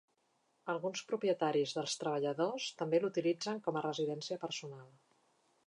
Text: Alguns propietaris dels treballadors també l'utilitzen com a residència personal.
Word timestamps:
Alguns 0.71 1.03
propietaris 1.11 1.73
dels 1.79 1.99
treballadors 2.03 2.71
també 2.81 3.03
l'utilitzen 3.03 3.61
com 3.69 3.77
a 3.77 3.85
residència 3.89 4.43
personal. 4.47 4.89